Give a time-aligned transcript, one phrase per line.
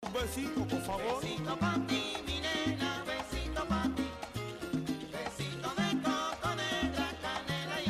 [0.00, 1.22] Un besito, por favor.
[1.22, 4.06] Besito pa' ti, mi nena, besito pa' ti.
[5.10, 7.82] Besito de coco, negra, canela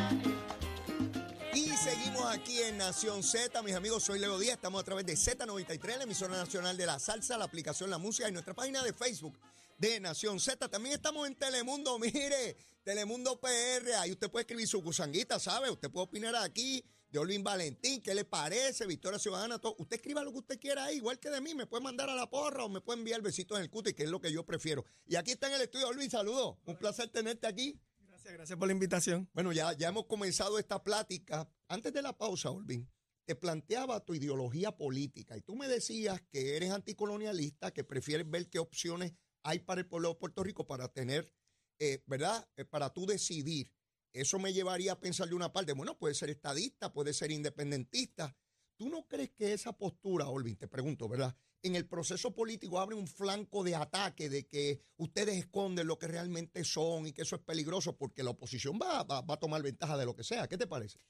[1.52, 1.58] y.
[1.58, 5.12] Y seguimos aquí en Nación Z, mis amigos, soy Leo Díaz, estamos a través de
[5.14, 8.94] Z93, la emisora nacional de la salsa, la aplicación La Música y nuestra página de
[8.94, 9.38] Facebook
[9.76, 10.66] de Nación Z.
[10.68, 15.70] También estamos en Telemundo, mire, Telemundo PR, ahí usted puede escribir su gusanguita, ¿sabe?
[15.70, 18.86] Usted puede opinar aquí de Olvin Valentín, ¿qué le parece?
[18.86, 19.76] Victoria Ciudadana, todo.
[19.78, 22.14] Usted escriba lo que usted quiera ahí, igual que de mí, me puede mandar a
[22.14, 24.44] la porra o me puede enviar besitos en el cuti, que es lo que yo
[24.44, 24.84] prefiero.
[25.06, 27.80] Y aquí está en el estudio, Olvin, saludos, un placer tenerte aquí.
[28.00, 29.28] Gracias, gracias por la invitación.
[29.32, 31.48] Bueno, ya, ya hemos comenzado esta plática.
[31.68, 32.90] Antes de la pausa, Olvin,
[33.24, 38.48] te planteaba tu ideología política y tú me decías que eres anticolonialista, que prefieres ver
[38.48, 39.12] qué opciones
[39.42, 41.32] hay para el pueblo de Puerto Rico para tener,
[41.78, 42.48] eh, ¿verdad?
[42.56, 43.70] Eh, para tú decidir.
[44.12, 48.34] Eso me llevaría a pensar de una parte, bueno, puede ser estadista, puede ser independentista.
[48.76, 51.36] ¿Tú no crees que esa postura, Olvin, te pregunto, ¿verdad?
[51.62, 56.06] En el proceso político abre un flanco de ataque de que ustedes esconden lo que
[56.06, 59.62] realmente son y que eso es peligroso porque la oposición va, va, va a tomar
[59.62, 60.46] ventaja de lo que sea.
[60.46, 61.00] ¿Qué te parece?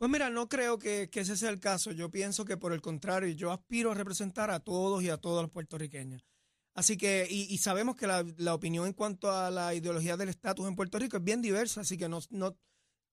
[0.00, 1.92] Pues mira, no creo que, ese sea el caso.
[1.92, 5.42] Yo pienso que por el contrario, yo aspiro a representar a todos y a todos
[5.42, 6.24] los puertorriqueños.
[6.74, 10.28] Así que, y, y sabemos que la, la opinión en cuanto a la ideología del
[10.28, 12.56] estatus en Puerto Rico es bien diversa, así que no, no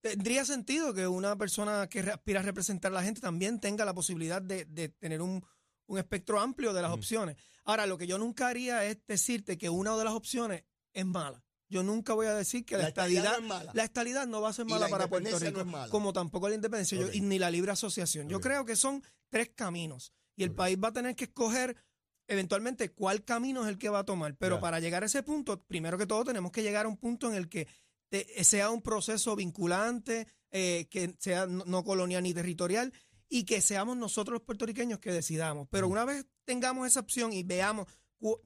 [0.02, 3.94] tendría sentido que una persona que aspira a representar a la gente también tenga la
[3.94, 5.44] posibilidad de, de tener un,
[5.88, 7.36] un espectro amplio de las opciones.
[7.66, 11.44] Ahora, lo que yo nunca haría es decirte que una de las opciones es mala.
[11.70, 13.72] Yo nunca voy a decir que la, La estadidad estadidad, no es mala.
[13.74, 15.90] la estadidad no va a ser mala la para Puerto Rico, no es mala.
[15.92, 18.30] como tampoco la independencia yo- y ni la libre asociación.
[18.30, 21.76] Yo creo que son tres caminos y el país va a tener que escoger
[22.28, 24.36] eventualmente cuál camino es el que va a tomar.
[24.38, 27.28] Pero para llegar a ese punto, primero que todo tenemos que llegar a un punto
[27.30, 27.68] en el que
[28.10, 32.94] te- sea un proceso vinculante, eh, que sea no, no colonial ni territorial
[33.30, 35.68] y que seamos nosotros los puertorriqueños que decidamos.
[35.70, 35.92] Pero Mm.
[35.92, 37.88] una vez tengamos esa opción y veamos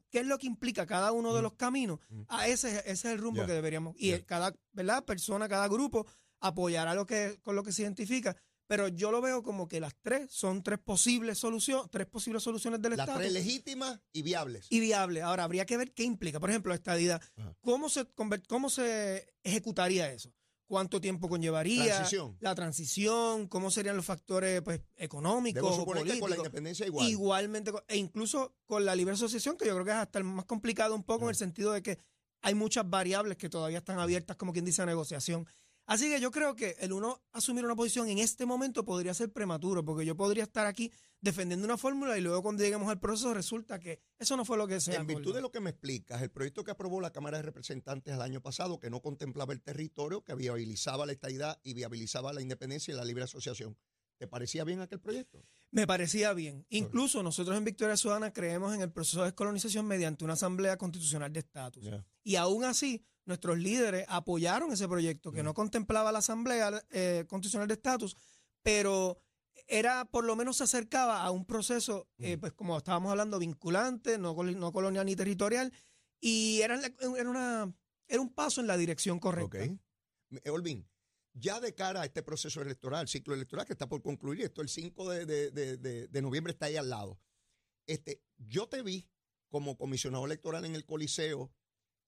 [0.09, 1.43] qué es lo que implica cada uno de Mm.
[1.43, 2.21] los caminos, Mm.
[2.27, 3.95] a ese, ese es el rumbo que deberíamos.
[3.97, 5.05] Y el- cada ¿verdad?
[5.05, 6.05] persona, cada grupo
[6.39, 8.35] apoyará lo que, con lo que se identifica.
[8.71, 12.81] Pero yo lo veo como que las tres son tres posibles soluciones, tres posibles soluciones
[12.81, 14.67] del Las Estado tres legítimas y viables.
[14.69, 15.21] y viable.
[15.21, 16.39] Ahora, habría que ver qué implica.
[16.39, 17.21] Por ejemplo, esta estadidad.
[17.59, 18.05] ¿Cómo se,
[18.47, 20.33] ¿Cómo se ejecutaría eso?
[20.67, 21.83] ¿Cuánto tiempo conllevaría?
[21.83, 22.37] Transición.
[22.39, 26.37] La transición, ¿cómo serían los factores pues, económicos Debo que con la políticos?
[26.37, 27.09] independencia igual.
[27.09, 30.45] Igualmente, e incluso con la libre asociación, que yo creo que es hasta el más
[30.45, 31.99] complicado un poco en el sentido de que
[32.41, 35.45] hay muchas variables que todavía están abiertas, como quien dice, a negociación.
[35.91, 39.29] Así que yo creo que el uno asumir una posición en este momento podría ser
[39.29, 43.33] prematuro, porque yo podría estar aquí defendiendo una fórmula y luego cuando lleguemos al proceso
[43.33, 46.21] resulta que eso no fue lo que se En virtud de lo que me explicas,
[46.21, 49.61] el proyecto que aprobó la Cámara de Representantes el año pasado, que no contemplaba el
[49.61, 53.77] territorio, que viabilizaba la estadidad y viabilizaba la independencia y la libre asociación,
[54.17, 55.43] ¿te parecía bien aquel proyecto?
[55.71, 56.65] Me parecía bien.
[56.69, 61.33] Incluso nosotros en Victoria Ciudadana creemos en el proceso de descolonización mediante una asamblea constitucional
[61.33, 61.83] de estatus.
[62.23, 67.67] Y aún así, nuestros líderes apoyaron ese proyecto que no contemplaba la Asamblea eh, Constitucional
[67.67, 68.15] de Estatus,
[68.63, 69.21] pero
[69.67, 74.17] era por lo menos se acercaba a un proceso, eh, pues como estábamos hablando, vinculante,
[74.17, 75.71] no, no colonial ni territorial,
[76.19, 76.79] y era,
[77.17, 77.73] era, una,
[78.07, 79.57] era un paso en la dirección correcta.
[79.63, 79.79] Ok.
[80.43, 80.87] Eh, Olvin,
[81.33, 84.69] ya de cara a este proceso electoral, ciclo electoral que está por concluir, esto el
[84.69, 87.19] 5 de, de- de- de- de noviembre está ahí al lado.
[87.87, 89.09] Este, yo te vi
[89.49, 91.51] como comisionado electoral en el Coliseo,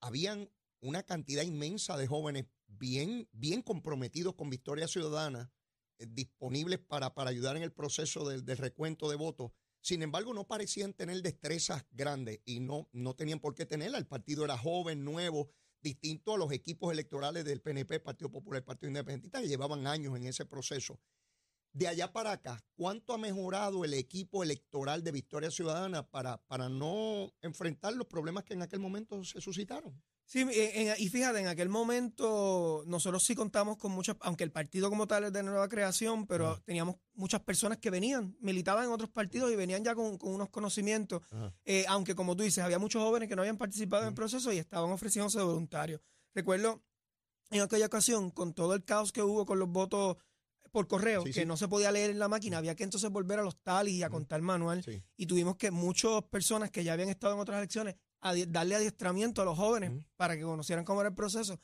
[0.01, 0.49] habían
[0.83, 5.51] una cantidad inmensa de jóvenes bien, bien comprometidos con Victoria Ciudadana,
[5.97, 9.51] eh, disponibles para, para ayudar en el proceso del, recuento de votos.
[9.81, 13.97] Sin embargo, no parecían tener destrezas grandes y no, no tenían por qué tenerla.
[13.97, 15.49] El partido era joven, nuevo,
[15.81, 20.25] distinto a los equipos electorales del PNP, Partido Popular, Partido Independentista, que llevaban años en
[20.25, 20.99] ese proceso.
[21.71, 26.69] De allá para acá, ¿cuánto ha mejorado el equipo electoral de Victoria Ciudadana para, para
[26.69, 30.01] no enfrentar los problemas que en aquel momento se suscitaron?
[30.25, 34.51] Sí, en- en- y fíjate, en aquel momento nosotros sí contamos con muchas, aunque el
[34.51, 36.61] partido como tal es de nueva creación, pero Ajá.
[36.65, 40.49] teníamos muchas personas que venían, militaban en otros partidos y venían ya con, con unos
[40.49, 41.21] conocimientos,
[41.65, 44.51] eh, aunque como tú dices, había muchos jóvenes que no habían participado en el proceso
[44.51, 46.01] y estaban ofreciéndose de voluntarios.
[46.33, 46.81] Recuerdo
[47.51, 50.17] en aquella ocasión, con todo el caos que hubo con los votos
[50.71, 51.45] por correo, Sí, que sí.
[51.45, 54.01] no se podía leer en la máquina, había que entonces volver a los talis y
[54.03, 55.03] a contar manual Sí.
[55.17, 59.41] y tuvimos que muchas personas que ya habían estado en otras elecciones adi- darle adiestramiento
[59.41, 61.59] a los jóvenes para que conocieran cómo era el proceso.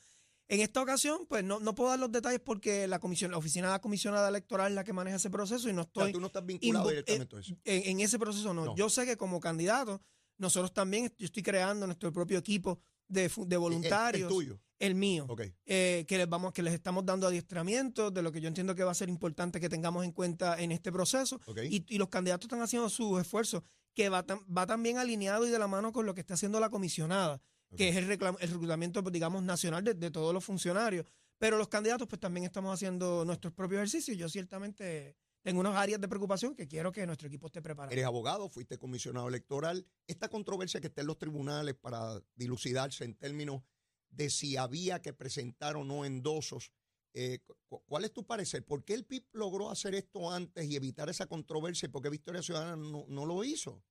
[0.48, 3.68] En esta ocasión, pues no, no puedo dar los detalles porque la comisión, la oficina
[3.68, 6.12] de la comisionada electoral es la que maneja ese proceso y no O sea, estoy
[6.12, 7.54] tú no estás vinculado directamente a eso.
[7.64, 8.52] en, en ese proceso.
[8.52, 8.64] No.
[8.64, 8.74] No.
[8.76, 10.00] Yo sé que como candidato,
[10.38, 14.28] nosotros también, yo estoy creando nuestro propio equipo de, de El- voluntarios.
[14.28, 14.60] El, tuyo.
[14.80, 15.42] el mío Ok.
[15.66, 18.82] eh, que les vamos que les estamos dando adiestramiento de lo que yo entiendo que
[18.82, 21.58] va a ser importante que tengamos en cuenta en este proceso Ok.
[21.70, 23.62] y, y los candidatos están haciendo sus esfuerzos
[23.94, 26.60] que va, tam- va también alineado y de la mano con lo que está haciendo
[26.60, 27.40] la comisionada,
[27.76, 31.06] que es el, reclam- el reclutamiento, pues, digamos, nacional de, de todos los funcionarios.
[31.38, 34.16] Pero los candidatos, pues también estamos haciendo nuestros propios ejercicios.
[34.18, 37.92] Yo ciertamente tengo unas áreas de preocupación que quiero que nuestro equipo esté preparado.
[37.92, 39.86] Eres abogado, fuiste comisionado electoral.
[40.06, 43.62] Esta controversia que está en los tribunales para dilucidarse en términos
[44.10, 46.72] de si había que presentar o no endosos,
[47.14, 48.64] eh, cu- ¿cuál es tu parecer?
[48.64, 52.08] ¿Por qué el PIB logró hacer esto antes y evitar esa controversia y por qué
[52.10, 53.82] Victoria Ciudadana no, no lo hizo?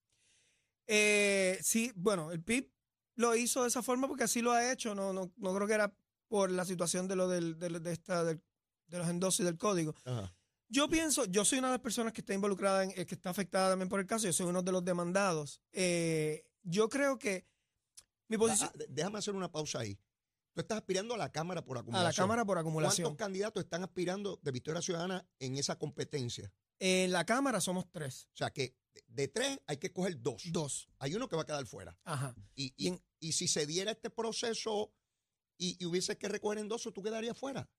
[0.88, 2.70] Eh, sí, bueno, el PIB
[3.16, 4.96] lo hizo de esa forma porque así lo ha hecho.
[4.96, 5.94] No, no, no creo que era
[6.28, 8.42] por la situación de lo del, de, esta, del-
[8.88, 9.94] de los endosos y del código.
[10.72, 13.32] Yo pienso, yo soy una de las personas que está involucrada, en, eh, que está
[13.32, 14.26] afectada también por el caso.
[14.28, 15.62] Yo soy uno de los demandados.
[15.72, 17.48] Eh, yo creo que
[18.28, 19.98] mi posición Ah, ah, déjame hacer una pausa ahí.
[20.54, 22.10] Tú estás aspirando a la Cámara por a acumulación.
[22.12, 23.06] la Cámara por acumulación.
[23.10, 26.52] ¿Cuántos candidatos están aspirando de Victoria Ciudadana en esa competencia?
[26.80, 28.76] En la Cámara somos tres, O sea que
[29.08, 30.44] de, tres hay que escoger dos.
[30.52, 30.90] dos.
[30.98, 31.98] Hay uno que va a quedar fuera.
[32.04, 32.34] Ajá.
[32.56, 34.94] Y, Y y, en- y si se diera este proceso
[35.58, 37.70] y, y hubiese que recoger endosos, tú quedarías fuera.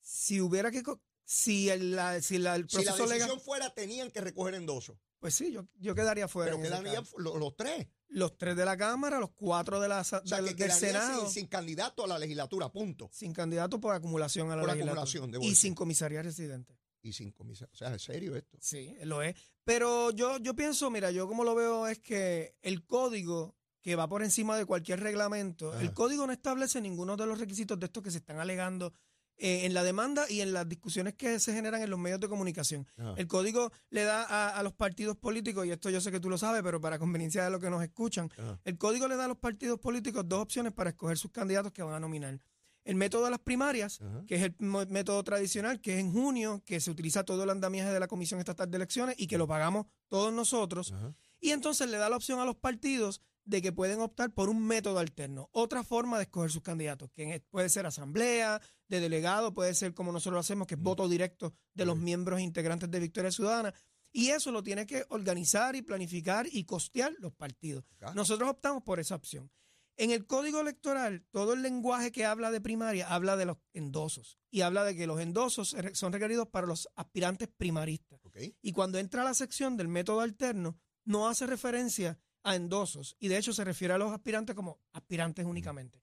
[0.00, 0.82] Si hubiera que,
[1.24, 4.96] si el, la- si la- el Si la decisión legal, fuera, tenían que recoger endosos.
[5.18, 6.52] pues sí, yo, yo quedaría fuera.
[6.52, 7.88] Pero en quedarían los tres.
[8.08, 10.68] Los tres de la Cámara, los cuatro de la, sa- O sea, del, que del
[10.72, 11.20] quedarían Senado.
[11.22, 13.08] sin, sin candidato a la legislatura, punto.
[13.12, 15.02] Sin candidato por acumulación a la Por legislatura.
[15.02, 16.78] acumulación, debo Y sin comisaría residente.
[17.02, 17.70] Y sin comisario.
[17.72, 18.56] O sea, ¿es serio esto?
[18.60, 19.34] Sí, lo es.
[19.64, 24.08] Pero yo, yo pienso, mira, yo como lo veo es que el código que va
[24.08, 25.82] por encima de cualquier reglamento, Ajá.
[25.82, 28.94] el código no establece ninguno de los requisitos de estos que se están alegando
[29.36, 32.28] eh, en la demanda y en las discusiones que se generan en los medios de
[32.28, 32.86] comunicación.
[32.96, 33.14] Ajá.
[33.16, 36.30] El código le da a, a los partidos políticos, y esto yo sé que tú
[36.30, 38.60] lo sabes, pero para conveniencia de los que nos escuchan, Ajá.
[38.64, 41.82] el código le da a los partidos políticos dos opciones para escoger sus candidatos que
[41.82, 42.38] van a nominar.
[42.84, 44.24] El método de las primarias, Ajá.
[44.26, 47.90] que es el método tradicional, que es en junio, que se utiliza todo el andamiaje
[47.90, 50.92] de la Comisión Estatal de Elecciones y que lo pagamos todos nosotros.
[51.40, 54.66] Y entonces le da la opción a los partidos de que pueden optar por un
[54.66, 59.52] método alterno, otra forma de escoger sus candidatos, que es- puede ser asamblea, de delegado,
[59.54, 63.00] puede ser como nosotros lo hacemos, que es voto directo de los miembros integrantes de
[63.00, 63.74] Victoria Ciudadana.
[64.12, 67.84] Y eso lo tiene que organizar y planificar y costear los partidos.
[68.14, 69.50] Nosotros optamos por esa opción.
[69.96, 74.38] En el código electoral, todo el lenguaje que habla de primaria habla de los endosos
[74.50, 78.20] y habla de que los endosos son requeridos para los aspirantes primaristas.
[78.24, 78.38] ¿Ok?
[78.62, 83.28] Y cuando entra a la sección del método alterno, no hace referencia a endosos y
[83.28, 86.00] de hecho se refiere a los aspirantes como aspirantes únicamente.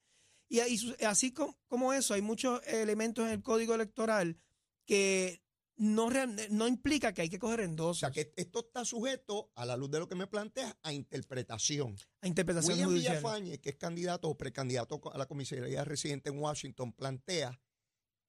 [0.48, 4.36] Y ahí así com- como eso, hay muchos elementos en el código electoral
[4.84, 5.40] que
[5.76, 9.50] no, real- no implica que hay que coger O endosos sea, que esto está sujeto,
[9.54, 11.96] a la luz de lo que me planteas, a interpretación.
[12.20, 13.16] a interpretación William judicial.
[13.18, 17.58] Villafañe, que es candidato o precandidato a la comisaría residente en Washington, plantea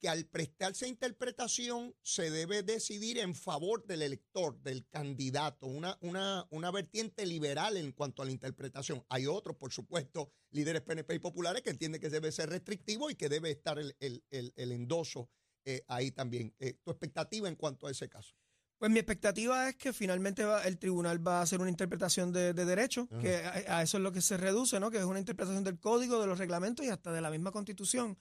[0.03, 6.45] que al prestarse interpretación se debe decidir en favor del elector, del candidato, una, una,
[6.49, 9.05] una vertiente liberal en cuanto a la interpretación.
[9.07, 13.15] Hay otros, por supuesto, líderes PNP y populares que entienden que debe ser restrictivo y
[13.15, 15.29] que debe estar el, el- el- el endoso
[15.63, 16.53] eh, ahí también.
[16.59, 18.35] Eh, ¿Tu expectativa en cuanto a ese caso?
[18.77, 22.51] Pues mi expectativa es que finalmente va- el tribunal va a hacer una interpretación de,
[22.53, 23.21] de derecho, Ajá.
[23.21, 24.91] que a, a eso es lo que se reduce, ¿no?
[24.91, 28.19] Que es una interpretación del código, de los reglamentos y hasta de la misma constitución.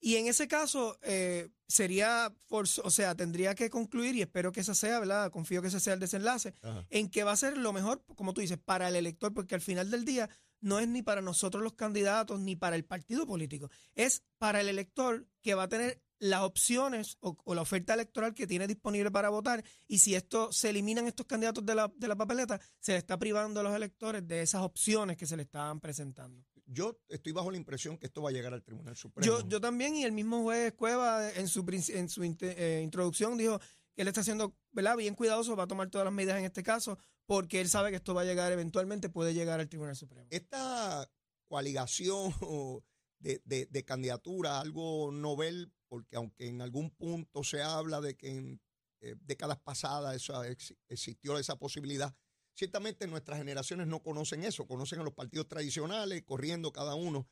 [0.00, 4.60] Y en ese caso eh, sería, forzo- o sea, tendría que concluir, y espero que
[4.60, 5.30] esa sea, ¿verdad?
[5.30, 6.86] Confío que ese sea el desenlace, Ajá.
[6.90, 9.60] en que va a ser lo mejor, como tú dices, para el elector, porque al
[9.60, 10.28] final del día
[10.60, 14.68] no es ni para nosotros los candidatos, ni para el partido político, es para el
[14.68, 19.10] elector que va a tener las opciones o, o la oferta electoral que tiene disponible
[19.10, 22.92] para votar y si esto se eliminan estos candidatos de la, de la papeleta, se
[22.92, 26.44] le está privando a los electores de esas opciones que se le estaban presentando.
[26.66, 29.24] Yo estoy bajo la impresión que esto va a llegar al Tribunal Supremo.
[29.24, 33.58] Yo, yo también, y el mismo juez Cueva en su, en su eh, introducción dijo
[33.94, 34.96] que él está siendo ¿verdad?
[34.96, 37.96] bien cuidadoso, va a tomar todas las medidas en este caso, porque él sabe que
[37.96, 40.26] esto va a llegar eventualmente, puede llegar al Tribunal Supremo.
[40.30, 41.10] esta
[41.46, 42.34] coaligación
[43.18, 48.30] de, de, de candidatura, algo novel, porque aunque en algún punto se habla de que
[48.36, 48.60] en
[49.00, 50.16] eh, décadas pasadas
[50.46, 52.14] ex- existió esa posibilidad,
[52.54, 57.28] ciertamente nuestras generaciones no conocen eso, conocen a los partidos tradicionales, corriendo cada uno.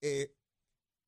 [0.00, 0.34] Eh,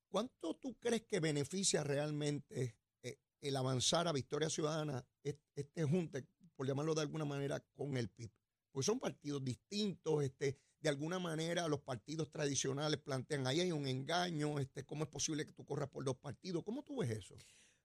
[0.09, 6.27] ¿Cuánto tú crees que beneficia realmente eh, el avanzar a Victoria Ciudadana, es- este junte,
[6.57, 8.31] por llamarlo de alguna manera, con el PIB?
[8.73, 13.87] Pues son partidos distintos, este, de alguna manera los partidos tradicionales plantean, ahí hay un
[13.87, 16.65] engaño, este, ¿cómo es posible que tú corras por dos partidos?
[16.65, 17.35] ¿Cómo tú ves eso?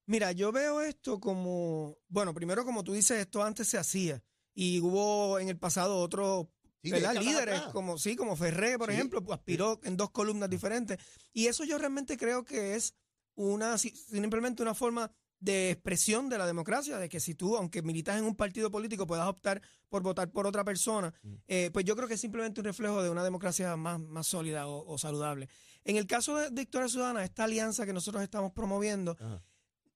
[0.08, 4.24] Mira, yo veo esto como, bueno, primero como tú dices, esto antes se hacía
[4.54, 6.48] y hubo en el pasado otros
[6.84, 10.98] líderes, como sí, como Ferré, por Sí, ejemplo, pues, aspiró en dos columnas diferentes.
[11.34, 12.94] Y eso yo realmente creo que es
[13.36, 15.12] una si- simplemente una forma
[15.46, 19.08] de expresión de la democracia, de que si tú, aunque militas en un partido político,
[19.08, 21.14] puedas optar por votar por otra persona,
[21.48, 24.68] eh, pues yo creo que es simplemente un reflejo de una democracia más, más sólida
[24.68, 25.48] o, o saludable.
[25.84, 29.44] En el caso de Victoria Ciudadana, esta alianza que nosotros estamos promoviendo, Ajá.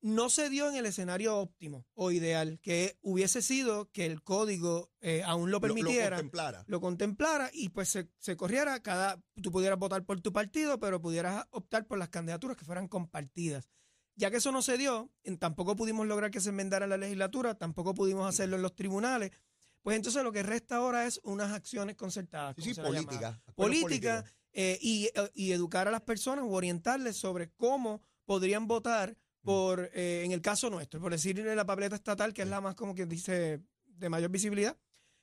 [0.01, 4.91] no se dio en el escenario óptimo o ideal, que hubiese sido que el código
[5.01, 6.63] eh, aún lo Lo- permitiera, Lo, contemplara.
[6.67, 11.01] lo contemplara y pues se, se corriera cada, tú pudieras votar por tu partido, pero
[11.01, 13.67] pudieras optar por las candidaturas que fueran compartidas.
[14.19, 15.09] Ya que eso no se dio,
[15.39, 19.31] tampoco pudimos lograr que se enmendara en la legislatura, tampoco pudimos hacerlo en los tribunales,
[19.81, 22.53] pues entonces lo que resta ahora es unas acciones concertadas.
[22.59, 23.41] Sí, política.
[23.55, 29.15] Política eh, y, eh, y educar a las personas o orientarles sobre cómo podrían votar
[29.41, 32.59] por, eh, en el caso nuestro, por decir en la papeleta estatal, que es la
[32.59, 34.77] más como que dice de mayor visibilidad,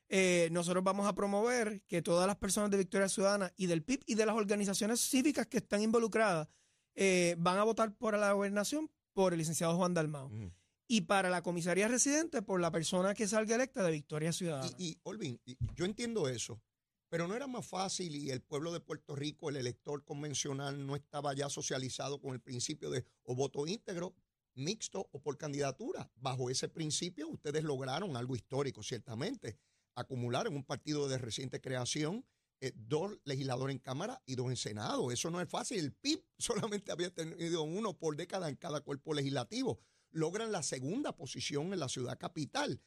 [0.08, 4.04] eh, nosotros vamos a promover que todas las personas de Victoria Ciudadana y del PIB
[4.06, 6.48] y de las organizaciones cívicas que están involucradas
[6.96, 10.26] eh, van a votar por la gobernación por el licenciado Juan Dalmao.
[10.26, 10.52] Ujú.
[10.88, 14.70] Y para la comisaría residente por la persona que salga electa de Victoria Ciudadana.
[14.78, 15.40] Y, y Olvin,
[15.74, 16.60] yo entiendo eso,
[17.08, 20.96] pero no era más fácil y el pueblo de Puerto Rico, el elector convencional, no
[20.96, 24.14] estaba ya socializado con el principio de o voto íntegro,
[24.54, 26.10] mixto o por candidatura.
[26.16, 29.58] Bajo ese principio, ustedes lograron algo histórico, ciertamente,
[29.94, 32.24] acumular en un partido de reciente creación
[32.60, 35.10] eh, dos legisladores en Cámara y dos en Senado.
[35.10, 35.78] Eso no es fácil.
[35.78, 39.80] El PIB solamente había tenido uno por década en cada cuerpo legislativo.
[40.10, 42.80] Logran la segunda posición en la ciudad capital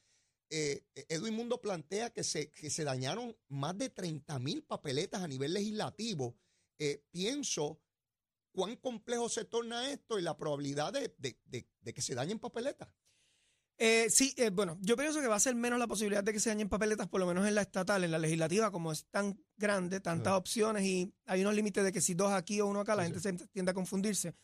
[0.51, 5.27] eh, Edwin Mundo plantea que se, que se dañaron más de 30 mil papeletas a
[5.27, 6.35] nivel legislativo.
[6.79, 7.79] Eh, pienso
[8.51, 11.15] cuán complejo se torna esto y la probabilidad de-
[11.81, 12.89] de que se dañen papeletas.
[13.81, 16.39] Eh, sí, eh, bueno, yo pienso que va a ser menos la posibilidad de que
[16.41, 19.41] se dañen papeletas, por lo menos en la estatal, en la legislativa, como es tan
[19.55, 22.93] grande, tantas opciones y hay unos límites de que si dos aquí o uno acá,
[22.95, 24.35] la Sí, gente se tiende a confundirse.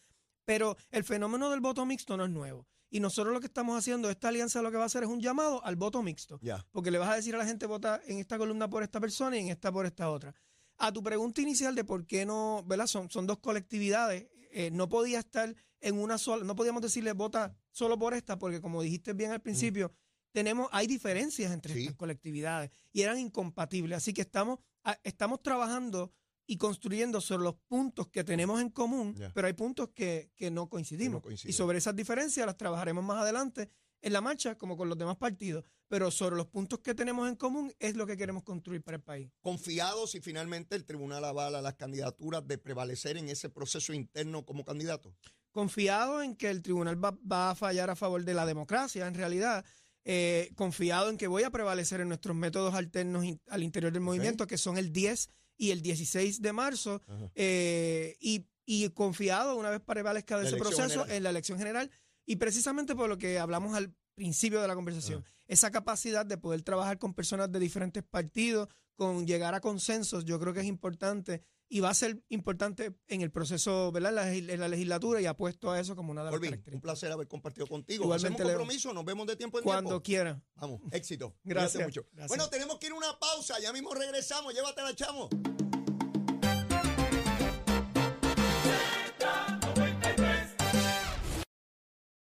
[0.46, 2.65] Pero el fenómeno del voto mixto no es nuevo.
[2.89, 5.20] Y nosotros lo que estamos haciendo, esta alianza lo que va a hacer es un
[5.20, 6.39] llamado al voto mixto.
[6.72, 9.36] Porque le vas a decir a la gente vota en esta columna por esta persona
[9.36, 10.34] y en esta por esta otra.
[10.77, 12.88] A tu pregunta inicial de por qué no, ¿verdad?
[12.88, 14.27] Son, son dos colectividades.
[14.51, 15.54] eh, no podía estar
[15.86, 19.42] en una sola, no podíamos decirle vota solo por esta, porque como dijiste bien al
[19.42, 19.92] principio,
[20.32, 21.82] tenemos, hay diferencias entre Sí.
[21.82, 23.98] estas colectividades y eran incompatibles.
[23.98, 24.60] Así que estamos,
[25.04, 26.12] estamos trabajando
[26.48, 30.68] y construyendo sobre los puntos que tenemos en común, pero hay puntos que, que no
[30.70, 31.24] coincidimos.
[31.46, 33.70] y sobre esas diferencias las trabajaremos más adelante
[34.01, 35.63] en la marcha, como con los demás partidos.
[35.88, 39.04] Pero sobre los puntos que tenemos en común es lo que queremos construir para el
[39.04, 39.32] país.
[39.42, 44.63] Confiados si finalmente el tribunal avala las candidaturas de prevalecer en ese proceso interno como
[44.65, 45.15] candidato.
[45.55, 49.13] Confiado en que el tribunal va, va a fallar a favor de la democracia, en
[49.15, 49.63] realidad.
[50.07, 54.01] eh, confiado en que voy a prevalecer en nuestros métodos alternos in- al interior del
[54.03, 57.01] movimiento, que son el 10 y el 16 de marzo.
[57.33, 61.17] Eh, y, y confiado, una vez prevalezca de ese proceso, general.
[61.17, 61.89] en la elección general.
[62.27, 66.62] Y precisamente por lo que hablamos al principio de la conversación, esa capacidad de poder
[66.63, 71.41] trabajar con personas de diferentes partidos, con llegar a consensos, yo creo que es importante
[71.67, 74.10] y va a ser importante en el proceso, ¿verdad?
[74.12, 76.63] En la, legis- en la legislatura y apuesto a eso como una de las Olvin,
[76.72, 78.03] un placer haber compartido contigo.
[78.03, 80.03] Igualmente, Hacemos compromiso, nos vemos de tiempo en Cuando tiempo.
[80.03, 80.41] quiera.
[80.55, 81.36] Vamos, éxito.
[81.43, 82.05] Gracias, mucho.
[82.12, 82.27] gracias.
[82.29, 84.53] Bueno, tenemos que ir a una pausa, ya mismo regresamos.
[84.53, 85.29] Llévatela, chamo.